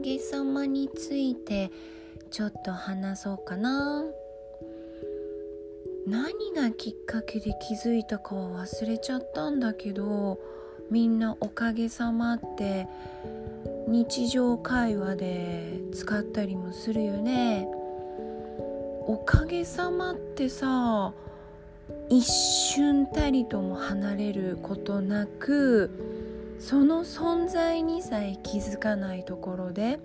[0.00, 1.70] げさまについて
[2.30, 4.04] ちょっと話そうかな。
[6.06, 10.40] 何がきっかけで気づいたかは忘れちゃったんだけど
[10.90, 12.88] みんなおかげさまって
[13.86, 17.68] 日常会話で使ったりもするよね。
[19.06, 21.12] おかげさまってさ
[22.10, 25.90] 一瞬たりとも離れることなく
[26.58, 30.00] その存在にさえ気づかないところで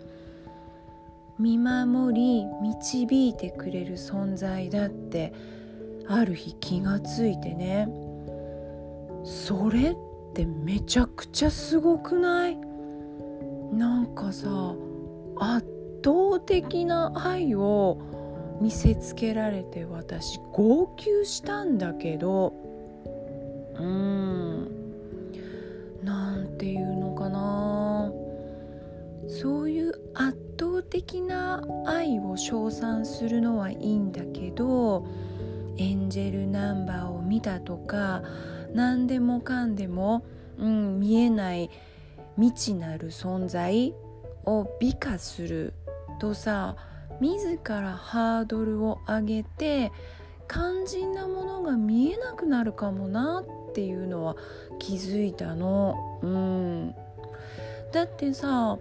[1.39, 5.33] 見守り導いてくれる存在だって
[6.07, 7.89] ある日気がついてね。
[9.25, 9.97] それっ
[10.33, 12.57] てめちゃくちゃすごくない？
[13.73, 14.75] なんかさ
[15.37, 15.67] 圧
[16.03, 17.97] 倒的な愛を
[18.61, 22.53] 見せつけられて私号泣したんだけど。
[23.75, 24.82] うんなん。
[29.27, 35.05] そういう圧倒的な愛を称賛するのはいいんだけど
[35.77, 38.21] エンジェルナンバーを見たとか
[38.73, 40.25] 何でもかんでも、
[40.57, 41.69] うん、見えない
[42.35, 43.93] 未知なる存在
[44.45, 45.73] を美化する
[46.19, 46.75] とさ
[47.19, 49.91] 自らハードルを上げて
[50.49, 54.35] 肝心なものが見えなくなるかもなっていうのは
[54.77, 56.19] 気づいたの。
[56.21, 56.95] うん、
[57.91, 58.77] だってさ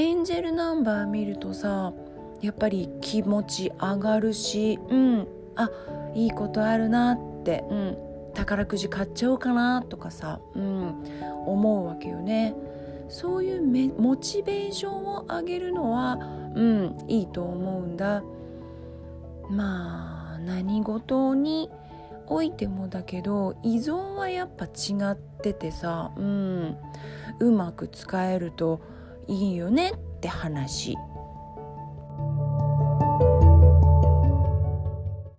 [0.00, 1.92] エンジェルナンバー見るとさ
[2.40, 5.68] やっぱり気持ち上がるしうんあ
[6.14, 7.98] いいことあるなって、うん、
[8.32, 11.04] 宝くじ買っちゃおうかなとかさ、うん、
[11.44, 12.54] 思うわけよね。
[13.10, 16.14] そういうモチベーションを上げるのは、
[16.54, 18.22] うん、いいと思うんだ。
[19.50, 21.68] まあ何事に
[22.26, 26.76] おいてもだけど依存はやっぱ違っててさ、うん、
[27.38, 28.80] うまく使えると
[29.28, 30.96] いいよねって話。